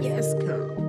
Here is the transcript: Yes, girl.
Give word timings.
Yes, 0.00 0.34
girl. 0.34 0.83